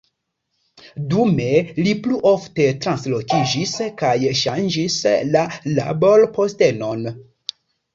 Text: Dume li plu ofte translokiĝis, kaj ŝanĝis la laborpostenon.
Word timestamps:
Dume 1.11 1.49
li 1.81 1.91
plu 2.07 2.17
ofte 2.31 2.67
translokiĝis, 2.87 3.77
kaj 4.03 4.17
ŝanĝis 4.43 5.01
la 5.39 5.49
laborpostenon. 5.79 7.11